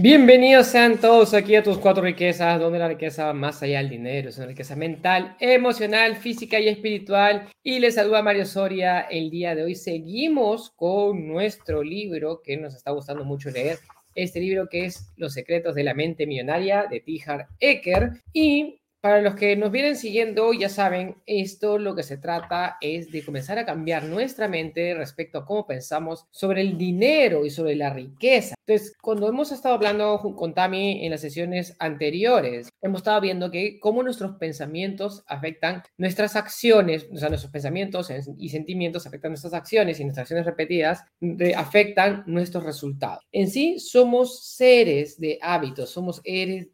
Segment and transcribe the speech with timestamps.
[0.00, 3.90] Bienvenidos sean todos aquí a tus cuatro riquezas, donde la riqueza va más allá del
[3.90, 7.48] dinero, es una riqueza mental, emocional, física y espiritual.
[7.64, 9.00] Y les saluda Mario Soria.
[9.00, 13.78] El día de hoy seguimos con nuestro libro que nos está gustando mucho leer.
[14.14, 18.22] Este libro que es Los secretos de la mente millonaria de Tihar Eker.
[18.32, 23.10] Y para los que nos vienen siguiendo, ya saben, esto lo que se trata es
[23.10, 27.74] de comenzar a cambiar nuestra mente respecto a cómo pensamos sobre el dinero y sobre
[27.74, 28.54] la riqueza.
[28.68, 33.80] Entonces, cuando hemos estado hablando con Tami en las sesiones anteriores, hemos estado viendo que
[33.80, 39.98] cómo nuestros pensamientos afectan nuestras acciones, o sea, nuestros pensamientos y sentimientos afectan nuestras acciones
[39.98, 41.02] y nuestras acciones repetidas
[41.56, 43.24] afectan nuestros resultados.
[43.32, 46.20] En sí, somos seres de hábitos, somos,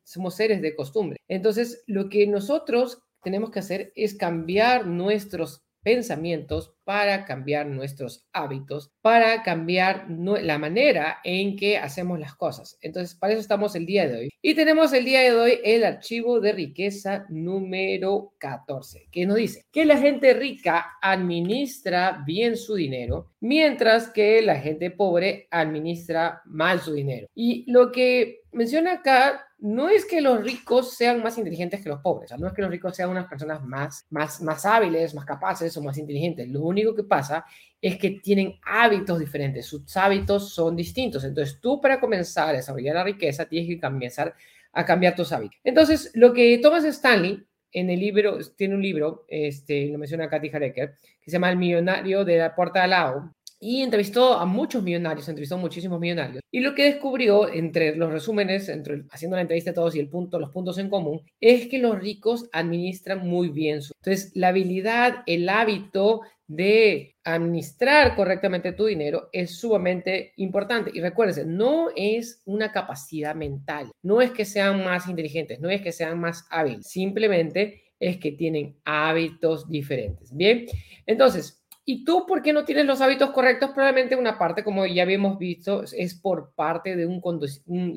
[0.03, 1.19] somos seres de costumbre.
[1.29, 8.91] Entonces, lo que nosotros tenemos que hacer es cambiar nuestros pensamientos para cambiar nuestros hábitos,
[9.01, 12.79] para cambiar la manera en que hacemos las cosas.
[12.81, 14.31] Entonces, para eso estamos el día de hoy.
[14.43, 19.65] Y tenemos el día de hoy el archivo de riqueza número 14, que nos dice
[19.73, 26.81] que la gente rica administra bien su dinero, mientras que la gente pobre administra mal
[26.81, 27.27] su dinero.
[27.35, 32.01] Y lo que menciona acá no es que los ricos sean más inteligentes que los
[32.01, 35.77] pobres, no es que los ricos sean unas personas más, más, más hábiles, más capaces
[35.77, 36.49] o más inteligentes.
[36.75, 37.45] Único que pasa
[37.81, 41.25] es que tienen hábitos diferentes, sus hábitos son distintos.
[41.25, 44.35] Entonces tú para comenzar a desarrollar la riqueza tienes que comenzar
[44.73, 45.59] a cambiar tus hábitos.
[45.65, 47.45] Entonces lo que Thomas Stanley
[47.75, 51.59] en el libro, tiene un libro, este, lo menciona Katy Hareker, que se llama El
[51.59, 56.43] millonario de la puerta de lado, y entrevistó a muchos millonarios, entrevistó a muchísimos millonarios.
[56.51, 60.09] Y lo que descubrió entre los resúmenes, entre, haciendo la entrevista a todos y el
[60.09, 63.95] punto, los puntos en común, es que los ricos administran muy bien su.
[64.05, 70.91] Entonces, la habilidad, el hábito de administrar correctamente tu dinero es sumamente importante.
[70.93, 75.81] Y recuérdense, no es una capacidad mental, no es que sean más inteligentes, no es
[75.83, 80.35] que sean más hábiles, simplemente es que tienen hábitos diferentes.
[80.35, 80.67] Bien,
[81.07, 83.73] entonces, ¿Y tú por qué no tienes los hábitos correctos?
[83.75, 87.21] Probablemente una parte, como ya habíamos visto, es por parte de un,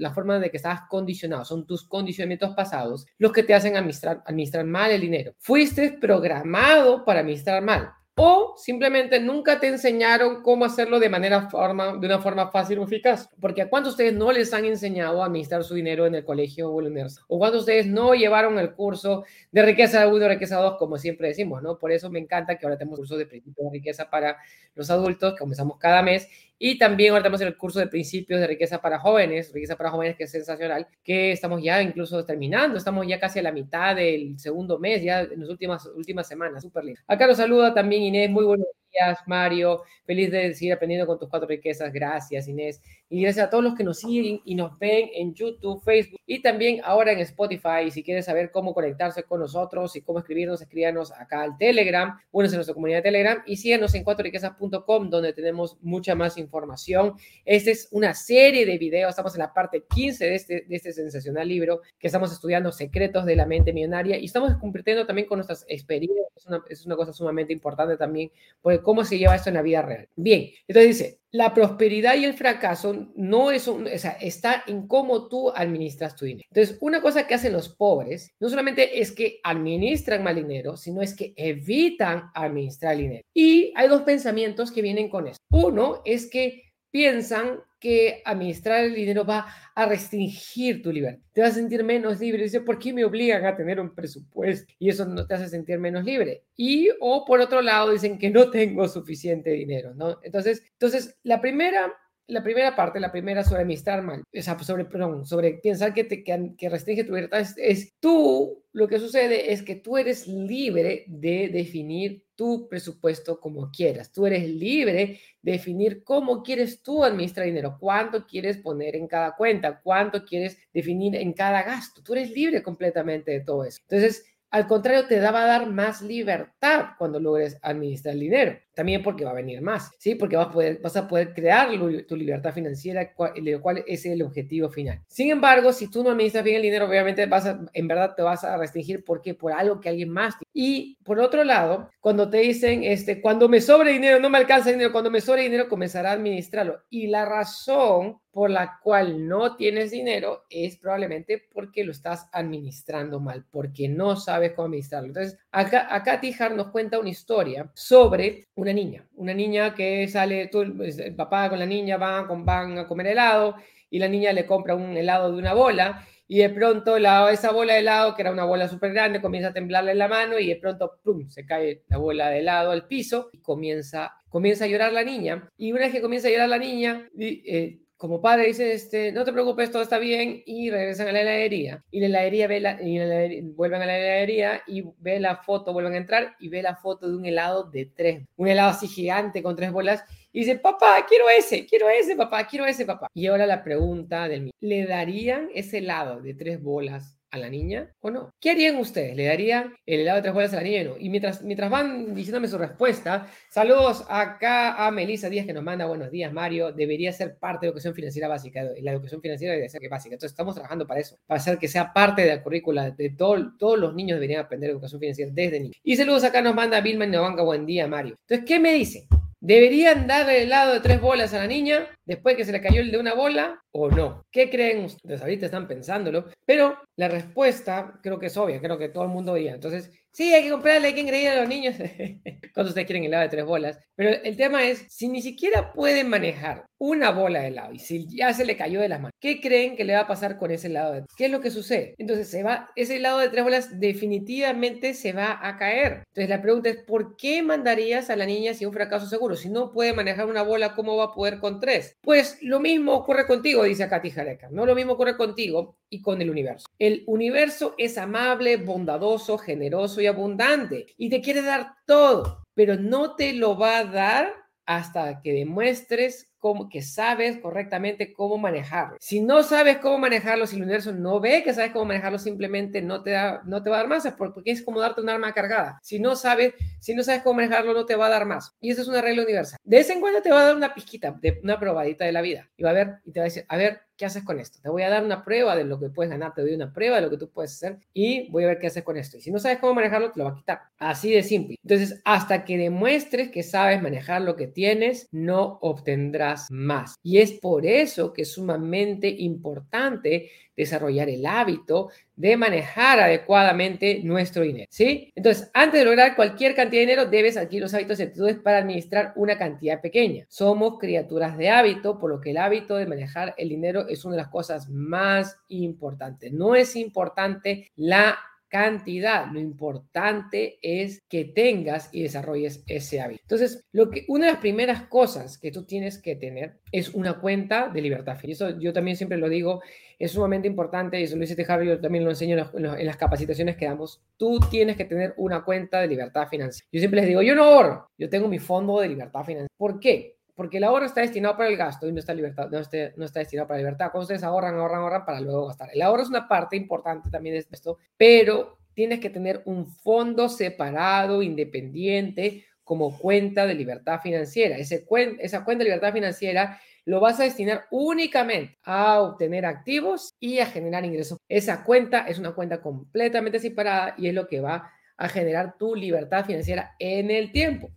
[0.01, 1.45] la forma de que estás condicionado.
[1.45, 5.33] Son tus condicionamientos pasados los que te hacen administrar, administrar mal el dinero.
[5.39, 11.97] Fuiste programado para administrar mal o simplemente nunca te enseñaron cómo hacerlo de, manera forma,
[11.97, 13.29] de una forma fácil o eficaz.
[13.39, 16.71] Porque a cuántos ustedes no les han enseñado a administrar su dinero en el colegio
[16.71, 17.25] o en la universidad.
[17.27, 21.61] O cuántos ustedes no llevaron el curso de riqueza 1, riqueza 2, como siempre decimos,
[21.61, 21.77] ¿no?
[21.77, 24.37] Por eso me encanta que ahora tenemos curso de principios de riqueza para
[24.73, 26.27] los adultos, que comenzamos cada mes
[26.59, 30.15] y también ahora tenemos el curso de principios de riqueza para jóvenes, riqueza para jóvenes
[30.15, 34.39] que es sensacional, que estamos ya incluso terminando, estamos ya casi a la mitad del
[34.39, 37.01] segundo mes, ya en las últimas, últimas semanas, súper lindo.
[37.07, 38.67] Acá los saluda también Inés, muy buenos
[38.97, 42.81] días, Mario, feliz de seguir aprendiendo con tus cuatro riquezas, gracias Inés.
[43.09, 46.41] Y gracias a todos los que nos siguen y nos ven en YouTube, Facebook y
[46.41, 47.89] también ahora en Spotify.
[47.89, 52.55] Si quieres saber cómo conectarse con nosotros y cómo escribirnos, escríbanos acá al Telegram, únanse
[52.55, 57.13] a nuestra comunidad de Telegram y síguenos en cuatroriquezas.com donde tenemos mucha más información.
[57.45, 60.91] Esta es una serie de videos, estamos en la parte 15 de este, de este
[60.91, 65.37] sensacional libro que estamos estudiando secretos de la mente millonaria y estamos compartiendo también con
[65.37, 66.27] nuestras experiencias.
[66.35, 68.31] Es una, es una cosa sumamente importante también,
[68.61, 70.07] porque cómo se lleva esto en la vida real.
[70.15, 74.87] Bien, entonces dice, la prosperidad y el fracaso no es un, o sea, está en
[74.87, 76.47] cómo tú administras tu dinero.
[76.49, 81.01] Entonces, una cosa que hacen los pobres no solamente es que administran mal dinero, sino
[81.01, 83.23] es que evitan administrar el dinero.
[83.33, 85.39] Y hay dos pensamientos que vienen con eso.
[85.51, 86.66] Uno es que
[86.97, 91.21] piensan que administrar el dinero va a restringir tu libertad.
[91.31, 92.41] Te vas a sentir menos libre.
[92.41, 94.73] Dice, ¿por qué me obligan a tener un presupuesto?
[94.79, 96.41] Y eso no te hace sentir menos libre.
[96.55, 100.17] Y, o por otro lado, dicen que no tengo suficiente dinero, ¿no?
[100.23, 101.93] Entonces, entonces la primera
[102.27, 106.03] la primera parte, la primera sobre administrar mal, o sea, sobre, perdón, sobre pensar que,
[106.03, 110.27] te, que, restringe tu libertad, es, es, tú, lo que sucede es que tú eres
[110.27, 114.11] libre de definir tu presupuesto como quieras.
[114.11, 119.35] Tú eres libre de definir cómo quieres tú administrar dinero, cuánto quieres poner en cada
[119.35, 122.03] cuenta, cuánto quieres definir en cada gasto.
[122.03, 123.79] Tú eres libre completamente de todo eso.
[123.89, 128.59] Entonces, al contrario, te va a dar más libertad cuando logres administrar el dinero.
[128.77, 130.13] También porque va a venir más, ¿sí?
[130.13, 131.67] Porque vas a poder, vas a poder crear
[132.07, 135.01] tu libertad financiera, lo cual es el objetivo final.
[135.07, 138.21] Sin embargo, si tú no administras bien el dinero, obviamente vas a, en verdad te
[138.21, 140.35] vas a restringir porque por algo que alguien más.
[140.53, 144.69] Y por otro lado, cuando te dicen, este, cuando me sobre dinero, no me alcanza
[144.69, 146.83] dinero, cuando me sobre dinero, comenzará a administrarlo.
[146.91, 153.19] Y la razón por la cual no tienes dinero es probablemente porque lo estás administrando
[153.19, 155.07] mal, porque no sabes cómo administrarlo.
[155.07, 160.07] Entonces, acá, acá Tijar nos cuenta una historia sobre una una niña, una niña que
[160.09, 163.55] sale, tú, el papá con la niña van, van a comer helado
[163.89, 167.53] y la niña le compra un helado de una bola y de pronto la, esa
[167.53, 170.37] bola de helado, que era una bola súper grande, comienza a temblarle en la mano
[170.37, 174.65] y de pronto, ¡plum!, se cae la bola de helado al piso y comienza, comienza
[174.65, 175.49] a llorar la niña.
[175.55, 179.25] Y una vez que comienza a llorar la niña, eh, como padre dice, este, no
[179.25, 181.83] te preocupes, todo está bien, y regresan a la heladería.
[181.89, 185.93] Y la heladería ve la, y vuelven a la heladería y ve la foto, vuelven
[185.93, 189.41] a entrar y ve la foto de un helado de tres, un helado así gigante
[189.41, 190.03] con tres bolas.
[190.31, 193.07] Y dice, papá, quiero ese, quiero ese, papá, quiero ese, papá.
[193.13, 198.11] Y ahora la pregunta del ¿le darían ese helado de tres bolas la niña o
[198.11, 198.31] no?
[198.39, 199.15] ¿Qué harían ustedes?
[199.15, 200.95] ¿Le darían el helado de tres bolas a la niña no?
[200.99, 205.85] Y mientras, mientras van diciéndome su respuesta, saludos acá a Melissa Díaz que nos manda
[205.85, 206.71] buenos días, Mario.
[206.71, 208.63] Debería ser parte de educación financiera básica.
[208.81, 210.15] La educación financiera debería ser básica.
[210.15, 213.53] Entonces estamos trabajando para eso, para hacer que sea parte de la currícula de todo,
[213.57, 215.77] todos los niños deberían aprender educación financiera desde niños.
[215.83, 218.17] Y saludos acá nos manda Vilma Novanca, buen día, Mario.
[218.21, 219.07] Entonces, ¿qué me dicen?
[219.39, 222.81] ¿Deberían darle el helado de tres bolas a la niña después que se le cayó
[222.81, 224.23] el de una bola o no?
[224.31, 225.21] ¿Qué creen ustedes?
[225.21, 229.35] Ahorita están pensándolo, pero la respuesta creo que es obvia, creo que todo el mundo
[229.35, 229.53] diría.
[229.53, 231.75] Entonces, sí, hay que comprarle, hay que engreír a los niños
[232.53, 233.79] cuando ustedes quieren helado de tres bolas.
[233.95, 238.07] Pero el tema es, si ni siquiera pueden manejar una bola de helado y si
[238.15, 240.49] ya se le cayó de las manos, ¿qué creen que le va a pasar con
[240.49, 240.93] ese helado?
[240.93, 241.05] De...
[241.15, 241.93] ¿Qué es lo que sucede?
[241.97, 246.03] Entonces, se va, ese helado de tres bolas definitivamente se va a caer.
[246.07, 249.35] Entonces, la pregunta es, ¿por qué mandarías a la niña si un fracaso seguro?
[249.35, 251.96] Si no puede manejar una bola, ¿cómo va a poder con tres?
[252.01, 254.49] Pues lo mismo ocurre contigo, dice Katy Jareka.
[254.49, 256.65] No lo mismo ocurre contigo y con el universo.
[256.79, 263.15] El universo es amable, bondadoso, generoso y abundante y te quiere dar todo, pero no
[263.15, 264.33] te lo va a dar
[264.65, 268.97] hasta que demuestres cómo, que sabes correctamente cómo manejarlo.
[268.99, 272.81] Si no sabes cómo manejarlo, si el universo no ve que sabes cómo manejarlo, simplemente
[272.81, 275.33] no te, da, no te va a dar más, porque es como darte un arma
[275.33, 275.79] cargada.
[275.81, 278.55] Si no sabes, si no sabes cómo manejarlo, no te va a dar más.
[278.59, 279.57] Y eso es una regla universal.
[279.63, 282.21] De vez en cuando te va a dar una pizquita, de, una probadita de la
[282.21, 282.49] vida.
[282.57, 284.59] Y va a ver, y te va a decir, a ver, ¿qué haces con esto?
[284.61, 286.97] Te voy a dar una prueba de lo que puedes ganar, te doy una prueba
[286.97, 289.17] de lo que tú puedes hacer y voy a ver qué haces con esto.
[289.17, 290.61] Y si no sabes cómo manejarlo, te lo va a quitar.
[290.77, 291.57] Así de simple.
[291.63, 296.95] Entonces, hasta que demuestres que sabes manejar lo que tienes, no obtendrás más.
[297.01, 304.41] Y es por eso que es sumamente importante desarrollar el hábito de manejar adecuadamente nuestro
[304.41, 305.13] dinero, ¿sí?
[305.15, 308.57] Entonces, antes de lograr cualquier cantidad de dinero, debes adquirir los hábitos y actitudes para
[308.57, 310.25] administrar una cantidad pequeña.
[310.27, 314.15] Somos criaturas de hábito, por lo que el hábito de manejar el dinero es una
[314.15, 316.33] de las cosas más importantes.
[316.33, 318.17] No es importante la
[318.49, 319.31] cantidad.
[319.31, 323.21] Lo importante es que tengas y desarrolles ese hábito.
[323.23, 327.19] Entonces, lo que, una de las primeras cosas que tú tienes que tener es una
[327.19, 329.61] cuenta de libertad Y yo también siempre lo digo,
[329.99, 333.57] es sumamente importante y eso lo dice Harry, yo también lo enseño en, las capacitaciones
[333.57, 334.01] que damos.
[334.17, 336.67] Tú tienes que tener una cuenta de libertad financiera.
[336.71, 339.47] Yo siempre les digo, yo no ahorro, yo tengo mi fondo de libertad financiera.
[339.57, 340.16] ¿Por qué?
[340.37, 343.19] Porque el ahorro está destinado para el gasto y no está, libertad, no, no está
[343.21, 343.89] destinado para la libertad.
[343.91, 345.71] Cuando ustedes ahorran, ahorran, ahorran para luego gastar.
[345.73, 350.29] El ahorro es una parte importante también de esto, pero tienes que tener un fondo
[350.29, 354.57] separado, independiente, como cuenta de libertad financiera.
[354.57, 354.85] Ese
[355.19, 360.45] esa cuenta de libertad financiera lo vas a destinar únicamente a obtener activos y a
[360.45, 361.17] generar ingresos.
[361.27, 365.73] Esa cuenta es una cuenta completamente separada y es lo que va a generar tu
[365.73, 367.71] libertad financiera en el tiempo.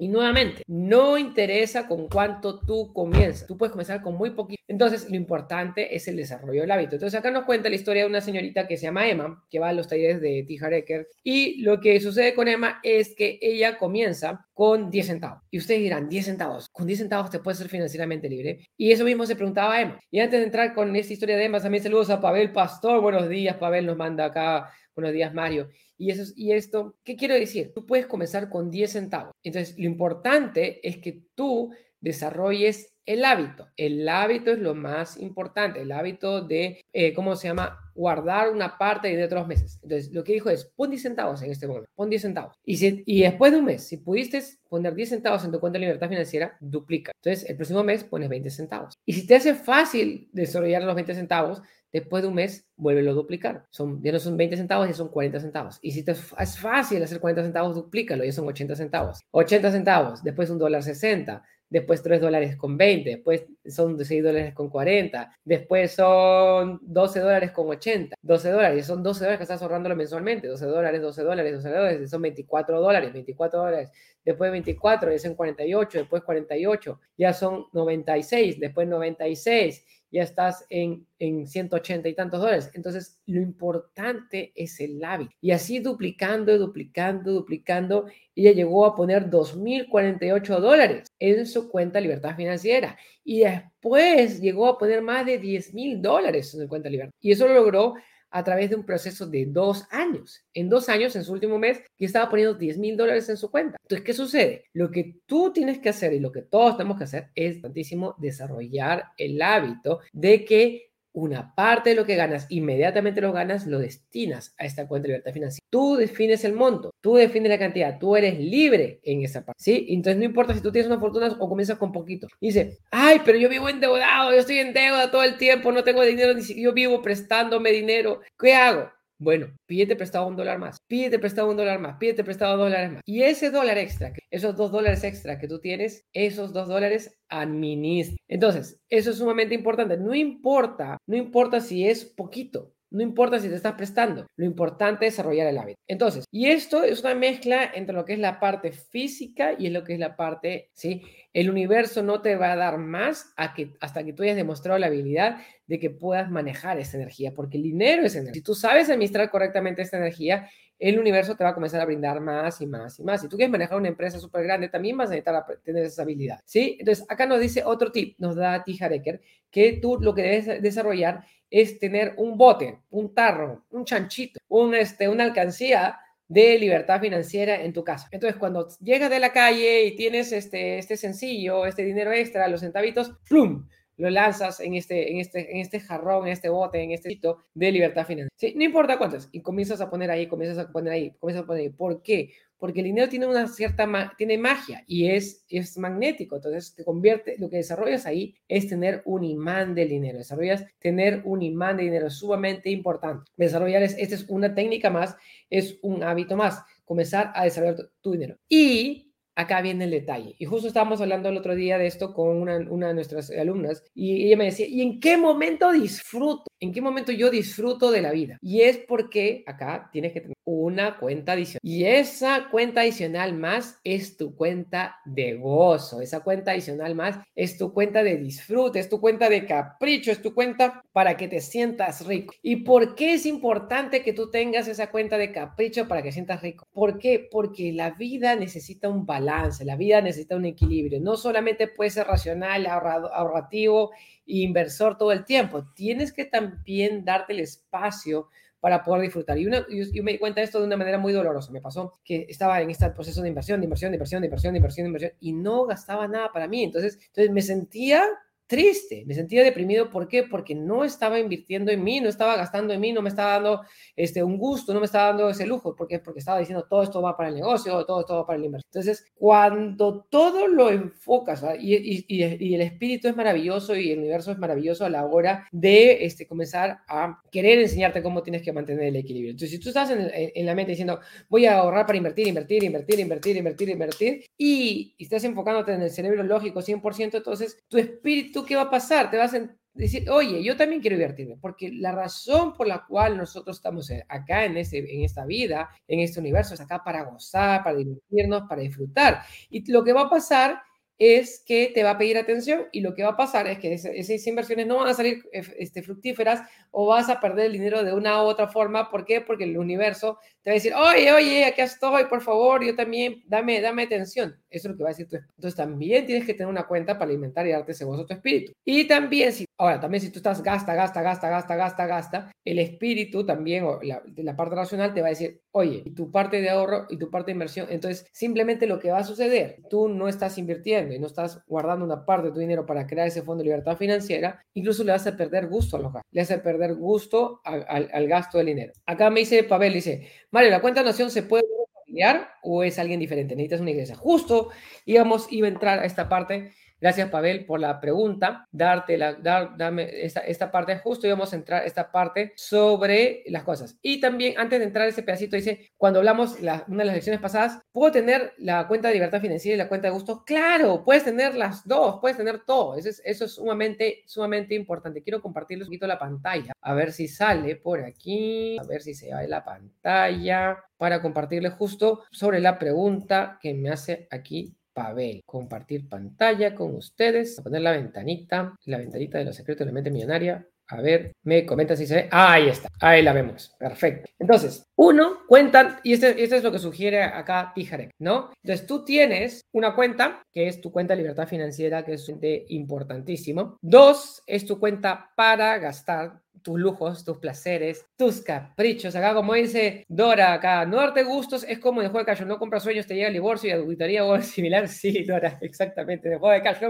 [0.00, 3.46] Y nuevamente, no interesa con cuánto tú comienzas.
[3.46, 4.62] Tú puedes comenzar con muy poquito.
[4.66, 6.94] Entonces, lo importante es el desarrollo del hábito.
[6.94, 9.68] Entonces, acá nos cuenta la historia de una señorita que se llama Emma, que va
[9.68, 11.06] a los talleres de Tijareker.
[11.22, 15.42] Y lo que sucede con Emma es que ella comienza con 10 centavos.
[15.50, 16.70] Y ustedes dirán, 10 centavos.
[16.70, 18.66] Con 10 centavos te puedes ser financieramente libre.
[18.78, 20.00] Y eso mismo se preguntaba a Emma.
[20.10, 23.02] Y antes de entrar con esta historia de Emma, también saludos a Pavel Pastor.
[23.02, 24.70] Buenos días, Pavel nos manda acá.
[25.00, 25.70] Buenos días, Mario.
[25.96, 27.72] Y, eso, y esto, ¿qué quiero decir?
[27.74, 29.32] Tú puedes comenzar con 10 centavos.
[29.42, 33.66] Entonces, lo importante es que tú desarrolles el hábito.
[33.78, 37.78] El hábito es lo más importante, el hábito de, eh, ¿cómo se llama?
[37.94, 39.78] Guardar una parte de otros meses.
[39.82, 42.56] Entonces, lo que dijo es, pon 10 centavos en este momento, pon 10 centavos.
[42.62, 45.78] Y, si, y después de un mes, si pudiste poner 10 centavos en tu cuenta
[45.78, 47.12] de libertad financiera, duplica.
[47.24, 48.92] Entonces, el próximo mes pones 20 centavos.
[49.06, 51.62] Y si te hace fácil desarrollar los 20 centavos,
[51.92, 53.66] Después de un mes, vuélvelo a duplicar.
[53.70, 55.78] Son, ya no son 20 centavos, ya son 40 centavos.
[55.82, 59.20] Y si te es fácil hacer 40 centavos, duplícalo, ya son 80 centavos.
[59.32, 64.54] 80 centavos, después un dólar 60, después 3 dólares con 20, después son 6 dólares
[64.54, 69.62] con 40, después son 12 dólares con 80, 12 dólares, son 12 dólares que estás
[69.62, 73.90] ahorrándolo mensualmente, 12 dólares, 12 dólares, 12 dólares, son 24 dólares, 24 dólares,
[74.24, 81.06] después 24, ya son 48, después 48, ya son 96, después 96 ya estás en,
[81.18, 82.70] en 180 y tantos dólares.
[82.74, 85.32] Entonces, lo importante es el hábito.
[85.40, 92.36] Y así duplicando, duplicando, duplicando, ella llegó a poner 2.048 dólares en su cuenta Libertad
[92.36, 92.98] Financiera.
[93.24, 97.14] Y después llegó a poner más de 10.000 dólares en su cuenta Libertad.
[97.20, 97.94] Y eso lo logró
[98.30, 100.44] a través de un proceso de dos años.
[100.54, 103.50] En dos años, en su último mes, que estaba poniendo 10 mil dólares en su
[103.50, 103.76] cuenta.
[103.82, 104.64] Entonces, ¿qué sucede?
[104.72, 108.14] Lo que tú tienes que hacer y lo que todos tenemos que hacer es tantísimo
[108.18, 113.78] desarrollar el hábito de que una parte de lo que ganas, inmediatamente lo ganas, lo
[113.78, 115.66] destinas a esta cuenta de libertad financiera.
[115.70, 119.86] Tú defines el monto, tú defines la cantidad, tú eres libre en esa parte, ¿sí?
[119.90, 122.28] Entonces no importa si tú tienes una fortuna o comienzas con poquito.
[122.40, 126.02] dice, ay, pero yo vivo endeudado, yo estoy en deuda todo el tiempo, no tengo
[126.02, 128.20] dinero, yo vivo prestándome dinero.
[128.38, 128.90] ¿Qué hago?
[129.20, 132.92] Bueno, pídete prestado un dólar más, pídete prestado un dólar más, pídete prestado dos dólares
[132.92, 133.02] más.
[133.04, 138.16] Y ese dólar extra, esos dos dólares extra que tú tienes, esos dos dólares administra.
[138.28, 139.98] Entonces, eso es sumamente importante.
[139.98, 145.06] No importa, no importa si es poquito, no importa si te estás prestando, lo importante
[145.06, 145.78] es desarrollar el hábito.
[145.86, 149.84] Entonces, y esto es una mezcla entre lo que es la parte física y lo
[149.84, 151.02] que es la parte, ¿sí?
[151.32, 154.78] El universo no te va a dar más a que, hasta que tú hayas demostrado
[154.78, 158.34] la habilidad de que puedas manejar esa energía, porque el dinero es energía.
[158.34, 160.48] Si tú sabes administrar correctamente esta energía,
[160.80, 163.20] el universo te va a comenzar a brindar más y más y más.
[163.20, 166.40] Si tú quieres manejar una empresa súper grande, también vas a necesitar tener esa habilidad,
[166.44, 166.76] ¿sí?
[166.80, 168.74] Entonces, acá nos dice otro tip, nos da T.
[168.80, 169.20] Hareker,
[169.50, 174.74] que tú lo que debes desarrollar es tener un bote, un tarro, un chanchito, un,
[174.74, 178.08] este, una alcancía de libertad financiera en tu casa.
[178.12, 182.60] Entonces, cuando llegas de la calle y tienes este, este sencillo, este dinero extra, los
[182.60, 183.66] centavitos, ¡plum!
[184.00, 187.38] Lo lanzas en este, en este, en este jarrón, en este bote, en este sitio
[187.54, 188.30] de libertad financiera.
[188.36, 188.54] ¿Sí?
[188.56, 189.28] No importa cuántos.
[189.32, 191.68] Y comienzas a poner ahí, comienzas a poner ahí, comienzas a poner ahí.
[191.70, 192.32] ¿Por qué?
[192.60, 197.36] porque el dinero tiene una cierta, tiene magia y es, es magnético, entonces te convierte,
[197.38, 201.84] lo que desarrollas ahí es tener un imán del dinero, desarrollas tener un imán de
[201.84, 203.30] dinero sumamente importante.
[203.36, 205.16] Desarrollar, es, esta es una técnica más,
[205.48, 208.36] es un hábito más, comenzar a desarrollar tu, tu dinero.
[208.46, 210.34] Y acá viene el detalle.
[210.38, 213.82] Y justo estábamos hablando el otro día de esto con una, una, de nuestras alumnas
[213.94, 216.44] y ella me decía, ¿y en qué momento disfruto?
[216.60, 218.38] ¿En qué momento yo disfruto de la vida?
[218.42, 221.60] Y es porque acá tienes que tener una cuenta adicional.
[221.62, 226.00] Y esa cuenta adicional más es tu cuenta de gozo.
[226.00, 230.22] Esa cuenta adicional más es tu cuenta de disfrute, es tu cuenta de capricho, es
[230.22, 232.34] tu cuenta para que te sientas rico.
[232.42, 236.42] ¿Y por qué es importante que tú tengas esa cuenta de capricho para que sientas
[236.42, 236.66] rico?
[236.72, 237.28] ¿Por qué?
[237.30, 241.00] Porque la vida necesita un balance, la vida necesita un equilibrio.
[241.00, 243.90] No solamente puede ser racional, ahorrativo
[244.26, 245.64] e inversor todo el tiempo.
[245.74, 248.28] Tienes que también darte el espacio
[248.60, 249.38] para poder disfrutar.
[249.38, 251.50] Y yo, me di cuenta de esto de una manera muy dolorosa.
[251.50, 254.52] Me pasó que estaba en este proceso de inversión, de inversión, de inversión, de inversión,
[254.52, 256.62] de inversión, de inversión, y no gastaba nada para mí.
[256.62, 258.04] Entonces, entonces me sentía
[258.50, 259.90] triste, me sentía deprimido.
[259.90, 260.24] ¿Por qué?
[260.24, 263.62] Porque no estaba invirtiendo en mí, no estaba gastando en mí, no me estaba dando
[263.94, 265.76] este, un gusto, no me estaba dando ese lujo.
[265.76, 266.00] ¿Por qué?
[266.00, 268.68] Porque estaba diciendo todo esto va para el negocio, todo esto va para el inversión.
[268.68, 274.32] Entonces, cuando todo lo enfocas, y, y, y, el espíritu es maravilloso y el universo
[274.32, 278.86] es maravilloso a la hora de este, comenzar a querer enseñarte cómo tienes que mantener
[278.86, 279.30] el equilibrio.
[279.30, 282.64] Entonces, si tú estás en, en la mente diciendo, voy a ahorrar para invertir, invertir,
[282.64, 287.78] invertir, invertir, invertir, invertir, y, y estás enfocándote en el cerebro lógico 100%, entonces tu
[287.78, 289.10] espíritu qué va a pasar?
[289.10, 293.16] Te vas a decir, oye, yo también quiero invertirme, porque la razón por la cual
[293.16, 297.62] nosotros estamos acá en, este, en esta vida, en este universo, es acá para gozar,
[297.62, 299.22] para divertirnos, para disfrutar.
[299.48, 300.62] Y lo que va a pasar
[301.00, 303.72] es que te va a pedir atención y lo que va a pasar es que
[303.72, 307.82] esas inversiones no van a salir eh, este, fructíferas o vas a perder el dinero
[307.82, 308.90] de una u otra forma.
[308.90, 309.22] ¿Por qué?
[309.22, 313.22] Porque el universo te va a decir, oye, oye, aquí estoy, por favor, yo también,
[313.26, 314.36] dame, dame atención.
[314.48, 315.34] Eso es lo que va a decir tu espíritu.
[315.36, 318.14] Entonces también tienes que tener una cuenta para alimentar y darte ese gozo a tu
[318.14, 318.52] espíritu.
[318.64, 322.58] Y también, si, ahora, también si tú estás gasta, gasta, gasta, gasta, gasta, gasta, el
[322.58, 326.48] espíritu también, o la, la parte racional te va a decir, oye, tu parte de
[326.48, 327.66] ahorro y tu parte de inversión.
[327.70, 331.84] Entonces, simplemente lo que va a suceder, tú no estás invirtiendo y no estás guardando
[331.84, 335.06] una parte de tu dinero para crear ese fondo de libertad financiera, incluso le vas
[335.06, 338.72] a perder gusto a los le vas a perder gusto al, al gasto del dinero.
[338.86, 341.44] Acá me dice Pavel, dice, Mario, ¿la cuenta de nación se puede
[341.74, 343.34] familiar o es alguien diferente?
[343.34, 343.96] Necesitas una iglesia.
[343.96, 344.50] Justo
[344.84, 348.46] íbamos, iba a entrar a esta parte Gracias, Pavel, por la pregunta.
[348.50, 353.22] Darte la, dar, dame esta, esta parte justo y vamos a entrar esta parte sobre
[353.26, 353.78] las cosas.
[353.82, 357.20] Y también, antes de entrar ese pedacito, dice, cuando hablamos la, una de las lecciones
[357.20, 360.24] pasadas, ¿puedo tener la cuenta de libertad financiera y la cuenta de gusto?
[360.24, 362.76] Claro, puedes tener las dos, puedes tener todo.
[362.76, 365.02] Eso es, eso es sumamente, sumamente importante.
[365.02, 368.94] Quiero compartirles un poquito la pantalla, a ver si sale por aquí, a ver si
[368.94, 375.22] se va la pantalla para compartirles justo sobre la pregunta que me hace aquí Pavel.
[375.24, 377.40] Compartir pantalla con ustedes.
[377.42, 380.46] Poner la ventanita, la ventanita de los secretos de la mente millonaria.
[380.70, 382.08] A ver, me comenta si se ve.
[382.12, 383.52] ahí está, ahí la vemos.
[383.58, 384.08] Perfecto.
[384.20, 388.30] Entonces, uno, cuenta, y este, este es lo que sugiere acá Pijarek, ¿no?
[388.44, 392.08] Entonces, tú tienes una cuenta, que es tu cuenta de libertad financiera, que es
[392.48, 393.56] importantísimo.
[393.60, 398.94] Dos, es tu cuenta para gastar tus lujos, tus placeres, tus caprichos.
[398.96, 402.38] Acá, como dice Dora, acá, no darte gustos es como de juego de cash no
[402.38, 404.68] compras sueños, te llega el divorcio y auditoría o similar.
[404.68, 406.62] Sí, Dora, exactamente, de juego de cash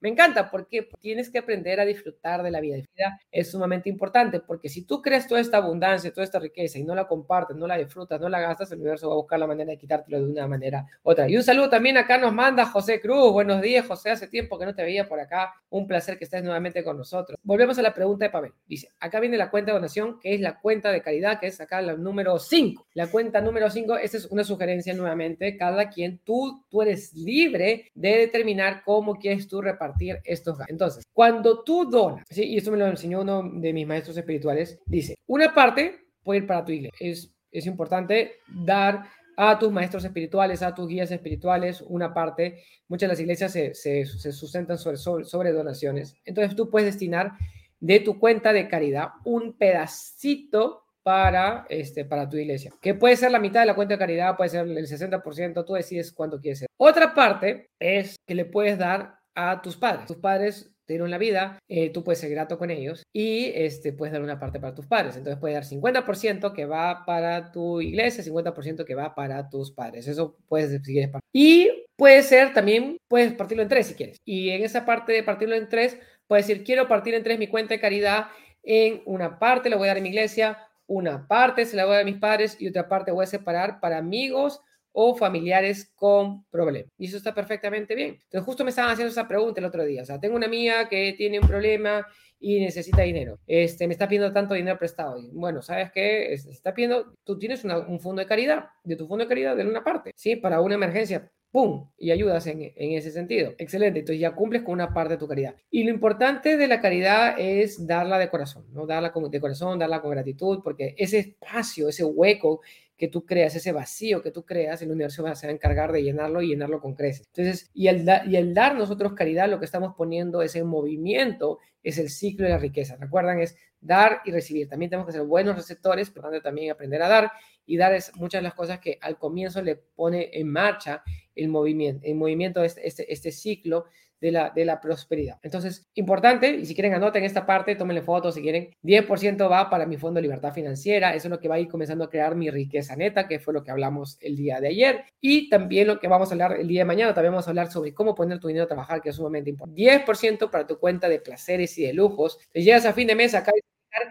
[0.00, 2.76] Me encanta porque tienes que aprender a disfrutar de la vida.
[2.76, 6.78] La vida es sumamente importante porque si tú creas toda esta abundancia, toda esta riqueza
[6.78, 9.38] y no la compartes, no la disfrutas, no la gastas, el universo va a buscar
[9.38, 11.28] la manera de quitártelo de una manera otra.
[11.28, 13.32] Y un saludo también acá nos manda José Cruz.
[13.32, 14.10] Buenos días, José.
[14.10, 15.54] Hace tiempo que no te veía por acá.
[15.70, 17.38] Un placer que estés nuevamente con nosotros.
[17.42, 18.52] Volvemos a la pregunta de Pavel.
[18.66, 21.60] Dice, acá viene la cuenta de donación, que es la cuenta de caridad, que es
[21.60, 22.86] acá la número 5.
[22.94, 25.56] La cuenta número 5, esta es una sugerencia nuevamente.
[25.56, 30.72] Cada quien, tú, tú eres libre de determinar cómo quieres tú repartir estos gastos.
[30.72, 32.44] Entonces, cuando tú donas, ¿sí?
[32.44, 36.46] y esto me lo enseñó uno de mis maestros espirituales, dice, una parte puede ir
[36.46, 36.96] para tu iglesia.
[37.00, 39.04] Es, es importante dar
[39.40, 42.64] a tus maestros espirituales, a tus guías espirituales, una parte.
[42.88, 46.16] Muchas de las iglesias se, se, sustentan sobre, sobre, donaciones.
[46.24, 47.34] Entonces tú puedes destinar
[47.80, 53.30] de tu cuenta de caridad un pedacito para, este, para tu iglesia, que puede ser
[53.30, 56.58] la mitad de la cuenta de caridad, puede ser el 60%, tú decides cuánto quieres
[56.58, 56.68] ser.
[56.76, 60.06] Otra parte es que le puedes dar a tus padres.
[60.06, 63.92] Tus padres te dieron la vida, eh, tú puedes ser grato con ellos y este,
[63.92, 65.16] puedes dar una parte para tus padres.
[65.16, 70.08] Entonces puedes dar 50% que va para tu iglesia, 50% que va para tus padres.
[70.08, 71.10] Eso puedes decidir.
[71.32, 74.16] Y puede ser también, puedes partirlo en tres si quieres.
[74.24, 77.48] Y en esa parte de partirlo en tres, puedes decir, quiero partir en tres mi
[77.48, 78.28] cuenta de caridad.
[78.62, 81.94] En una parte la voy a dar a mi iglesia, una parte se la voy
[81.94, 84.60] a dar a mis padres y otra parte voy a separar para amigos
[84.92, 86.90] o familiares con problemas.
[86.98, 88.18] Y eso está perfectamente bien.
[88.24, 90.02] Entonces, justo me estaban haciendo esa pregunta el otro día.
[90.02, 92.06] O sea, tengo una amiga que tiene un problema
[92.40, 93.38] y necesita dinero.
[93.46, 95.18] Este, me está pidiendo tanto dinero prestado.
[95.18, 96.32] Y, bueno, ¿sabes qué?
[96.32, 98.70] Está pidiendo, tú tienes un fondo de caridad.
[98.82, 100.36] De tu fondo de caridad, de una parte, ¿sí?
[100.36, 101.30] Para una emergencia.
[101.50, 101.88] ¡Pum!
[101.96, 103.54] Y ayudas en, ese sentido.
[103.58, 104.00] Excelente.
[104.00, 105.54] Entonces ya cumples con una parte de tu caridad.
[105.70, 108.86] Y lo importante de la caridad es darla de corazón, ¿no?
[108.86, 112.60] Darla de corazón, darla con gratitud, porque ese espacio, ese hueco
[112.98, 116.42] que tú creas, ese vacío que tú creas, el universo va a encargar de llenarlo
[116.42, 117.28] y llenarlo con creces.
[117.28, 121.60] Entonces, y el, y el dar nosotros caridad, lo que estamos poniendo es en movimiento,
[121.82, 122.96] es el ciclo de la riqueza.
[122.96, 124.68] Recuerdan, es dar y recibir.
[124.68, 127.30] También tenemos que ser buenos receptores, pero también aprender a dar
[127.68, 131.02] y dar es muchas de las cosas que al comienzo le pone en marcha
[131.34, 133.84] el movimiento, en movimiento este, este, este ciclo
[134.20, 135.38] de la, de la prosperidad.
[135.42, 139.86] Entonces, importante, y si quieren anoten esta parte, tómenle fotos si quieren, 10% va para
[139.86, 142.34] mi fondo de libertad financiera, eso es lo que va a ir comenzando a crear
[142.34, 146.00] mi riqueza neta, que fue lo que hablamos el día de ayer, y también lo
[146.00, 148.40] que vamos a hablar el día de mañana, también vamos a hablar sobre cómo poner
[148.40, 149.80] tu dinero a trabajar, que es sumamente importante.
[149.80, 153.34] 10% para tu cuenta de placeres y de lujos, te llegas a fin de mes
[153.34, 153.52] acá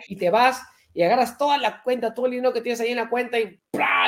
[0.08, 0.62] y te vas
[0.98, 3.60] y agarras toda la cuenta, todo el dinero que tienes ahí en la cuenta y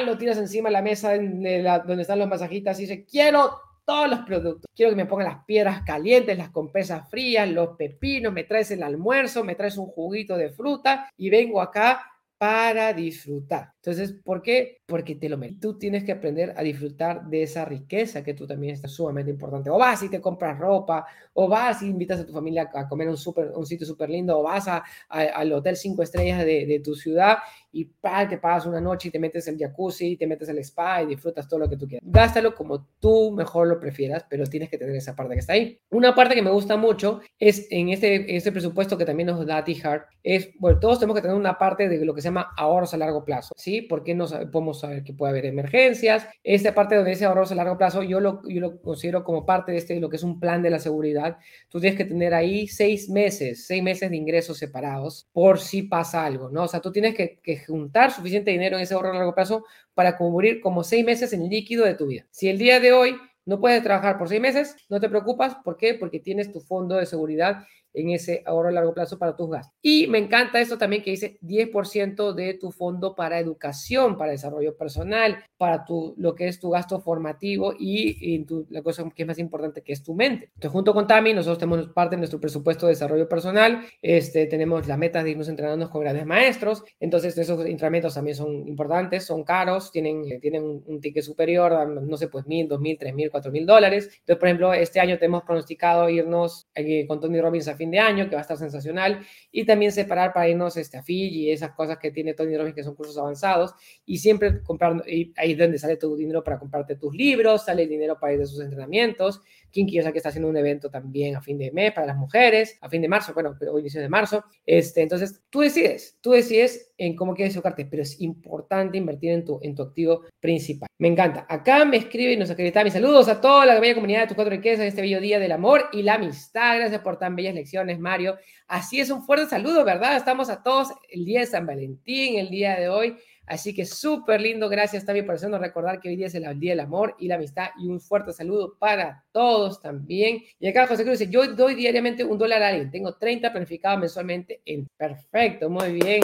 [0.04, 4.22] lo tiras encima de la mesa donde están los masajistas y dices, quiero todos los
[4.22, 4.66] productos.
[4.76, 8.82] Quiero que me pongan las piedras calientes, las compresas frías, los pepinos, me traes el
[8.82, 12.04] almuerzo, me traes un juguito de fruta y vengo acá
[12.40, 13.74] para disfrutar.
[13.76, 14.82] Entonces, ¿por qué?
[14.86, 15.60] Porque te lo mereces.
[15.60, 19.70] Tú tienes que aprender a disfrutar de esa riqueza que tú también está sumamente importante.
[19.70, 23.10] O vas y te compras ropa, o vas y invitas a tu familia a comer
[23.10, 24.68] un, super, un sitio súper lindo, o vas
[25.10, 27.40] al hotel cinco estrellas de tu ciudad
[27.72, 31.04] y para te pagas una noche y te metes el jacuzzi, te metes el spa
[31.04, 32.08] y disfrutas todo lo que tú quieras.
[32.10, 35.80] Gástalo como tú mejor lo prefieras, pero tienes que tener esa parte que está ahí.
[35.90, 39.46] Una parte que me gusta mucho es en este, en este presupuesto que también nos
[39.46, 42.50] da T-Hart, es, bueno, todos tenemos que tener una parte de lo que se llama
[42.58, 43.82] ahorros a largo plazo, ¿sí?
[43.82, 46.28] Porque no podemos saber que puede haber emergencias.
[46.44, 49.72] Esta parte donde dice ahorros a largo plazo, yo lo, yo lo considero como parte
[49.72, 51.38] de este, lo que es un plan de la seguridad.
[51.70, 56.26] Tú tienes que tener ahí seis meses, seis meses de ingresos separados por si pasa
[56.26, 56.64] algo, ¿no?
[56.64, 59.66] O sea, tú tienes que, que juntar suficiente dinero en ese ahorro a largo plazo
[59.94, 62.26] para cubrir como seis meses en líquido de tu vida.
[62.32, 65.56] Si el día de hoy no puedes trabajar por seis meses, no te preocupas.
[65.64, 65.96] ¿Por qué?
[65.96, 69.76] Porque tienes tu fondo de seguridad en ese ahorro a largo plazo para tus gastos.
[69.82, 74.76] Y me encanta esto también que dice 10% de tu fondo para educación, para desarrollo
[74.78, 79.28] personal, para tu, lo que es tu gasto formativo y, tu, la cosa que es
[79.28, 80.46] más importante que es tu mente.
[80.56, 84.88] Entonces, junto con Tami, nosotros tenemos parte de nuestro presupuesto de desarrollo personal, este, tenemos
[84.88, 89.44] la meta de irnos entrenando con grandes maestros, entonces esos entrenamientos también son importantes, son
[89.44, 93.52] caros, tienen, tienen un, ticket superior, no sé, pues mil, dos mil, tres mil, cuatro
[93.52, 94.06] mil dólares.
[94.06, 98.00] Entonces, por ejemplo, este año tenemos pronosticado irnos eh, con Tony Robbins a fin de
[98.00, 101.52] año, que va a estar sensacional, y también separar para irnos este, a Fiji y
[101.52, 103.74] esas cosas que tiene Tony Robbins, que son cursos avanzados,
[104.06, 107.90] y siempre comprar, ahí es donde sale tu dinero para comprarte tus libros, sale el
[107.90, 109.42] dinero para ir de sus entrenamientos.
[109.72, 112.90] Kinky, que está haciendo un evento también a fin de mes para las mujeres, a
[112.90, 114.44] fin de marzo, bueno, hoy inicio de marzo.
[114.66, 119.46] Este, entonces, tú decides, tú decides en cómo quieres enfocarte, pero es importante invertir en
[119.46, 120.90] tu, en tu activo principal.
[120.98, 121.46] Me encanta.
[121.48, 124.36] Acá me escribe y nos acredita mis saludos a toda la bella comunidad de tus
[124.36, 126.78] cuatro riquezas en este bello día del amor y la amistad.
[126.78, 127.69] Gracias por tan bellas lecciones,
[128.00, 128.38] Mario.
[128.68, 130.18] Así es, un fuerte saludo, ¿verdad?
[130.18, 133.18] Estamos a todos el día de San Valentín, el día de hoy.
[133.46, 136.74] Así que súper lindo, gracias también por hacernos recordar que hoy día es el día
[136.74, 140.44] del amor y la amistad y un fuerte saludo para todos también.
[140.60, 144.00] Y acá José Cruz dice, yo doy diariamente un dólar a alguien, tengo 30 planificados
[144.00, 146.22] mensualmente en perfecto, muy bien,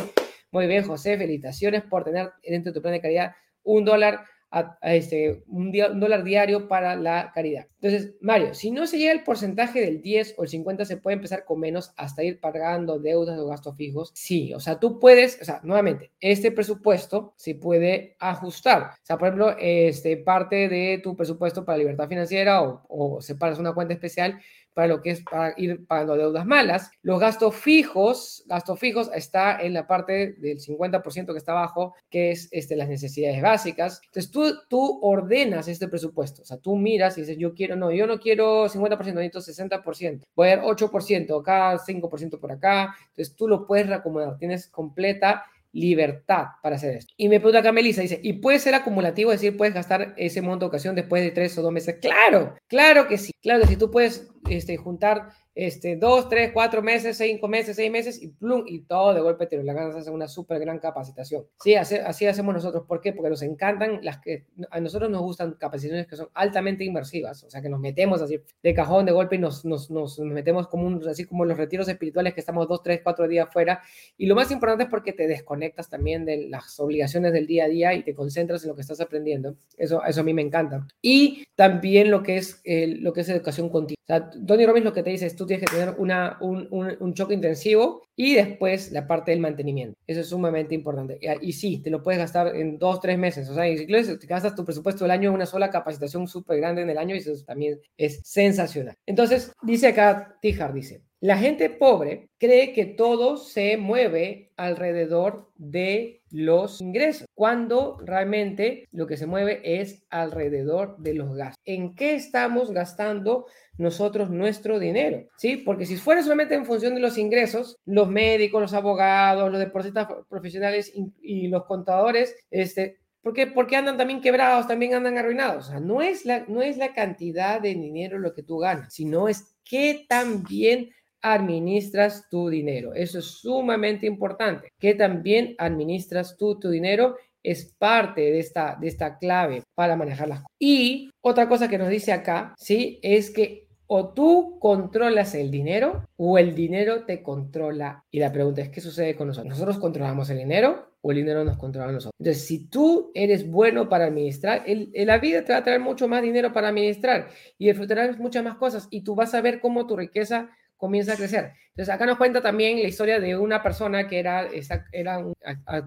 [0.51, 4.23] muy bien José, felicitaciones por tener dentro de tu plan de calidad un dólar
[4.56, 7.68] a, este, un, dólar diario para la caridad.
[7.82, 11.15] Entonces, Mario, si no se llega el porcentaje del 10 o el 50, se puede
[11.15, 14.12] empezar con menos hasta ir pagando deudas o gastos fijos.
[14.15, 18.84] Sí, o sea, tú puedes, o sea, nuevamente, este presupuesto se puede ajustar.
[18.84, 23.60] O sea, por ejemplo, este, parte de tu presupuesto para libertad financiera o, o separas
[23.60, 24.39] una cuenta especial
[24.75, 26.91] para lo que es para ir pagando deudas malas.
[27.01, 32.31] Los gastos fijos, gastos fijos está en la parte del 50% que está abajo, que
[32.31, 34.01] es este, las necesidades básicas.
[34.05, 37.91] Entonces tú, tú ordenas este presupuesto, o sea, tú miras y dices, yo quiero, no,
[37.91, 42.95] yo no quiero 50%, necesito 60%, voy a dar 8% acá, 5% por acá.
[43.09, 47.13] Entonces tú lo puedes reacomodar, tienes completa libertad para hacer esto.
[47.17, 49.31] Y me pregunta acá Melissa, dice, ¿y puede ser acumulativo?
[49.31, 51.97] Es decir, ¿puedes gastar ese monto de ocasión después de tres o dos meses?
[52.01, 53.31] Claro, claro que sí.
[53.41, 57.89] Claro que si tú puedes este, juntar este, dos, tres, cuatro meses, cinco meses, seis
[57.89, 61.46] meses y plum, y todo de golpe te lo ganas, hacer una súper gran capacitación.
[61.63, 62.84] Sí, así, así, hacemos nosotros.
[62.86, 63.13] ¿Por qué?
[63.13, 67.50] Porque nos encantan las que a nosotros nos gustan capacitaciones que son altamente inmersivas, o
[67.50, 70.88] sea, que nos metemos así de cajón, de golpe y nos, nos, nos metemos como
[70.88, 73.82] un, así como los retiros espirituales que estamos dos, tres, cuatro días fuera.
[74.18, 77.68] Y lo más importante es porque te desconectas también de las obligaciones del día a
[77.70, 79.56] día y te concentras en lo que estás aprendiendo.
[79.78, 80.86] Eso, eso a mí me encanta.
[81.02, 83.96] Y también lo que es, lo que es educación continua.
[84.04, 86.67] O sea, Tony Robbins lo que te dice es, tú tienes que tener una, un,
[86.71, 89.97] un, choque intensivo y después la parte del mantenimiento.
[90.08, 91.19] Eso es sumamente importante.
[91.41, 93.49] Y, sí, te lo puedes gastar en dos, tres meses.
[93.49, 96.81] O sea, si te gastas tu presupuesto del año en una sola capacitación súper grande
[96.81, 98.95] en el año y eso también es sensacional.
[99.05, 106.21] Entonces, dice acá, Tijar dice, la gente pobre cree que todo se mueve alrededor de
[106.29, 111.59] los ingresos, cuando realmente lo que se mueve es alrededor de los gastos.
[111.65, 113.47] ¿En qué estamos gastando
[113.79, 115.27] nosotros nuestro dinero?
[115.35, 115.57] ¿Sí?
[115.57, 120.07] Porque si fuera solamente en función de los ingresos, los médicos, los abogados, los deportistas
[120.29, 123.47] profesionales y, los contadores, este, ¿Por qué?
[123.47, 125.65] Porque andan también quebrados, también andan arruinados.
[125.65, 128.93] O sea, no es, la, no es la cantidad de dinero lo que tú ganas,
[128.93, 132.93] sino es qué tan bien administras tu dinero.
[132.93, 138.88] Eso es sumamente importante, que también administras tú tu dinero es parte de esta, de
[138.88, 140.56] esta clave para manejar las cosas.
[140.60, 142.99] Y otra cosa que nos dice acá, ¿sí?
[143.04, 148.04] Es que o tú controlas el dinero o el dinero te controla.
[148.12, 149.54] Y la pregunta es, ¿qué sucede con nosotros?
[149.54, 152.13] ¿Nosotros controlamos el dinero o el dinero nos controla a nosotros?
[152.19, 156.08] Entonces, si tú eres bueno para administrar, el, la vida te va a traer mucho
[156.08, 159.86] más dinero para administrar y disfrutarás muchas más cosas y tú vas a ver cómo
[159.86, 160.49] tu riqueza
[160.86, 161.54] comienza a crecer.
[161.75, 164.47] Entonces, acá nos cuenta también la historia de una persona que era,
[164.93, 165.33] era un,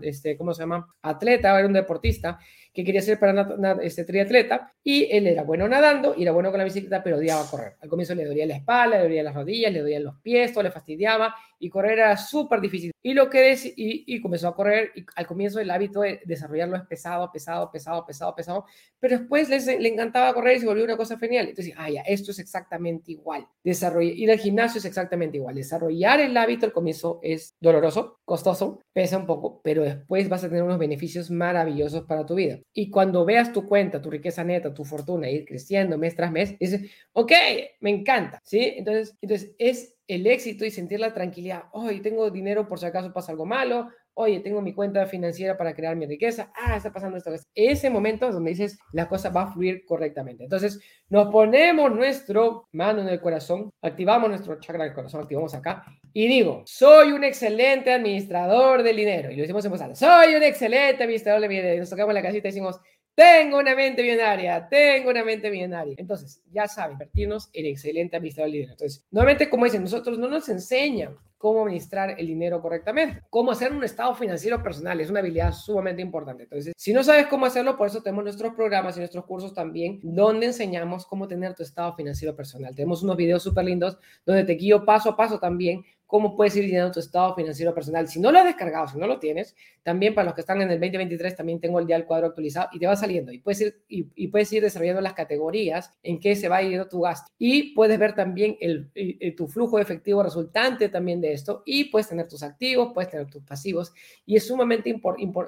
[0.03, 0.87] este, ¿cómo se llama?
[1.01, 2.38] Atleta, era un deportista,
[2.79, 6.59] que quería ser para este triatleta y él era bueno nadando y era bueno con
[6.59, 7.77] la bicicleta, pero odiaba correr.
[7.81, 10.62] Al comienzo le dolía la espalda, le dolía las rodillas, le dolían los pies, todo
[10.62, 12.92] le fastidiaba y correr era súper difícil.
[13.03, 16.20] Y lo que es, y, y, comenzó a correr y al comienzo el hábito de
[16.24, 18.64] desarrollarlo es pesado, pesado, pesado, pesado, pesado,
[19.01, 21.48] pero después le, le encantaba correr y se volvió una cosa genial.
[21.48, 23.46] Entonces, ah, ya, esto es exactamente igual.
[23.64, 25.59] Desarrollar, ir al gimnasio es exactamente igual.
[25.79, 30.49] Desarrollar el hábito al comienzo es doloroso, costoso, pesa un poco, pero después vas a
[30.49, 32.59] tener unos beneficios maravillosos para tu vida.
[32.75, 36.59] Y cuando veas tu cuenta, tu riqueza neta, tu fortuna ir creciendo mes tras mes,
[36.59, 37.33] dices, ok,
[37.81, 38.75] me encanta, ¿sí?
[38.77, 41.64] Entonces, entonces es el éxito y sentir la tranquilidad.
[41.73, 43.88] Hoy tengo dinero por si acaso pasa algo malo.
[44.21, 46.51] Oye, tengo mi cuenta financiera para crear mi riqueza.
[46.57, 47.31] Ah, está pasando esto.
[47.55, 50.43] Ese momento es donde dices, la cosa va a fluir correctamente.
[50.43, 55.85] Entonces, nos ponemos nuestro mano en el corazón, activamos nuestro chakra del corazón, activamos acá
[56.13, 59.31] y digo, soy un excelente administrador del dinero.
[59.31, 61.75] Y lo decimos en voz alta, soy un excelente administrador del dinero.
[61.77, 62.81] Y nos tocamos la casita y decimos,
[63.15, 65.95] tengo una mente millonaria, tengo una mente millonaria.
[65.97, 68.73] Entonces, ya saben, invertirnos en excelente administrador del dinero.
[68.73, 73.72] Entonces, nuevamente, como dicen, nosotros no nos enseñan cómo administrar el dinero correctamente, cómo hacer
[73.72, 75.01] un estado financiero personal.
[75.01, 76.42] Es una habilidad sumamente importante.
[76.42, 80.01] Entonces, si no sabes cómo hacerlo, por eso tenemos nuestros programas y nuestros cursos también,
[80.03, 82.74] donde enseñamos cómo tener tu estado financiero personal.
[82.74, 83.96] Tenemos unos videos súper lindos
[84.27, 88.09] donde te guío paso a paso también cómo puedes ir llenando tu estado financiero personal.
[88.09, 90.71] Si no lo has descargado, si no lo tienes, también para los que están en
[90.71, 93.31] el 2023, también tengo el día del cuadro actualizado y te va saliendo.
[93.31, 97.03] Y puedes ir, y, puedes ir desarrollando las categorías en que se va yendo tu
[97.03, 97.31] gasto.
[97.38, 98.90] Y puedes ver también el,
[99.37, 101.62] tu flujo efectivo resultante también de esto.
[101.66, 103.92] Y puedes tener tus activos, puedes tener tus pasivos.
[104.25, 104.99] Y es sumamente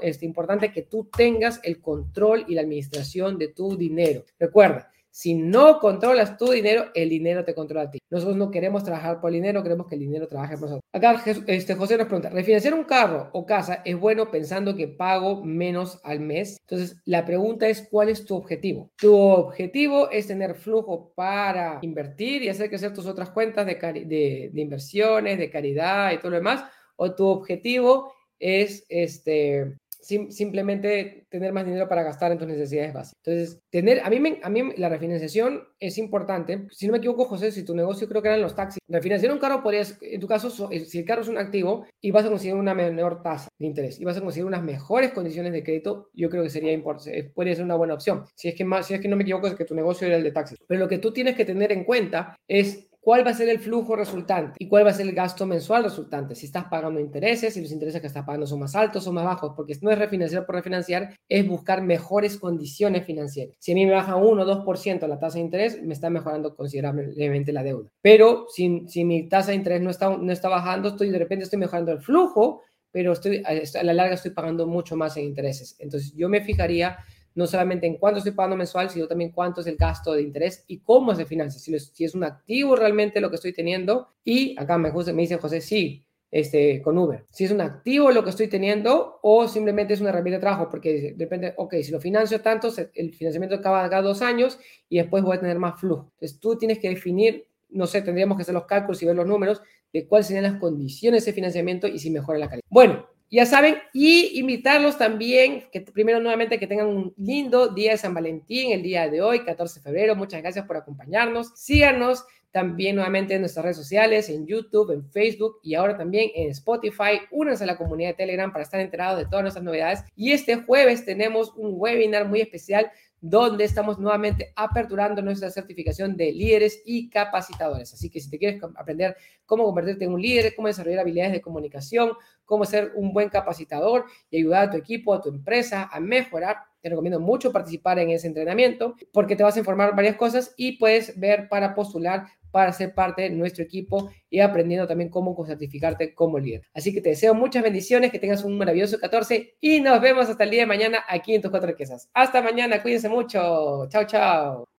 [0.02, 4.26] este, importante que tú tengas el control y la administración de tu dinero.
[4.38, 7.98] Recuerda, si no controlas tu dinero, el dinero te controla a ti.
[8.10, 10.84] Nosotros no queremos trabajar por el dinero, queremos que el dinero trabaje por nosotros.
[10.92, 15.44] Acá este, José nos pregunta, ¿refinanciar un carro o casa es bueno pensando que pago
[15.44, 16.58] menos al mes?
[16.60, 18.90] Entonces, la pregunta es, ¿cuál es tu objetivo?
[18.96, 24.60] Tu objetivo es tener flujo para invertir y hacer crecer tus otras cuentas de, de,
[24.60, 26.64] inversiones, de caridad y todo lo demás.
[26.96, 33.20] O tu objetivo es este, simplemente tener más dinero para gastar en tus necesidades básicas.
[33.24, 36.66] Entonces, tener, a mí, me, a mí la refinanciación es importante.
[36.70, 39.38] Si no me equivoco, José, si tu negocio creo que eran los taxis, refinanciar un
[39.38, 42.28] carro podrías, en tu caso, eh, si el carro es un activo y vas a
[42.28, 46.08] conseguir una menor tasa de interés y vas a conseguir unas mejores condiciones de crédito,
[46.14, 48.24] yo creo que sería importante, eh, podría ser una buena opción.
[48.34, 50.16] Si es que, más, si es que no me equivoco, es que tu negocio era
[50.16, 50.58] el de taxis.
[50.66, 53.58] Pero lo que tú tienes que tener en cuenta es cuál va a ser el
[53.58, 56.34] flujo resultante y cuál va a ser el gasto mensual resultante.
[56.34, 59.24] Si estás pagando intereses, si los intereses que estás pagando son más altos o más
[59.24, 63.56] bajos, porque no es refinanciar por refinanciar, es buscar mejores condiciones financieras.
[63.58, 66.54] Si a mí me baja 1 o 2% la tasa de interés, me está mejorando
[66.54, 67.88] considerablemente la deuda.
[68.02, 71.58] Pero si, mi tasa de interés no está, no está bajando, estoy de repente estoy
[71.58, 75.76] mejorando el flujo, pero estoy, a la larga estoy pagando mucho más en intereses.
[75.78, 76.98] Entonces yo me fijaría
[77.40, 80.62] no solamente en cuánto estoy pagando mensual, sino también cuánto es el gasto de interés
[80.66, 84.08] y cómo se financia, si, si es un activo realmente lo que estoy teniendo.
[84.22, 87.24] Y acá me, me dice José, sí, este, con Uber.
[87.30, 90.68] Si es un activo lo que estoy teniendo o simplemente es una herramienta de trabajo,
[90.68, 94.58] porque depende, ok, si lo financio tanto, el financiamiento acaba cada dos años
[94.90, 96.10] y después voy a tener más flujo.
[96.16, 99.26] Entonces tú tienes que definir, no sé, tendríamos que hacer los cálculos y ver los
[99.26, 99.62] números
[99.94, 102.66] de cuáles serían las condiciones de financiamiento y si mejora la calidad.
[102.68, 107.98] Bueno, ya saben, y invitarlos también, que primero nuevamente que tengan un lindo día de
[107.98, 110.16] San Valentín, el día de hoy, 14 de febrero.
[110.16, 111.52] Muchas gracias por acompañarnos.
[111.54, 116.50] Síganos también nuevamente en nuestras redes sociales, en YouTube, en Facebook y ahora también en
[116.50, 117.20] Spotify.
[117.30, 120.00] Únanse a la comunidad de Telegram para estar enterados de todas nuestras novedades.
[120.16, 122.90] Y este jueves tenemos un webinar muy especial
[123.20, 127.92] donde estamos nuevamente aperturando nuestra certificación de líderes y capacitadores.
[127.92, 129.14] Así que si te quieres aprender
[129.44, 132.12] cómo convertirte en un líder, cómo desarrollar habilidades de comunicación,
[132.50, 136.56] cómo ser un buen capacitador y ayudar a tu equipo, a tu empresa a mejorar,
[136.82, 140.72] te recomiendo mucho participar en ese entrenamiento porque te vas a informar varias cosas y
[140.72, 146.12] puedes ver para postular para ser parte de nuestro equipo y aprendiendo también cómo certificarte
[146.12, 146.62] como líder.
[146.74, 150.42] Así que te deseo muchas bendiciones, que tengas un maravilloso 14 y nos vemos hasta
[150.42, 152.10] el día de mañana aquí en tus cuatro riquezas.
[152.12, 153.86] Hasta mañana, cuídense mucho.
[153.88, 154.64] Chao, chao.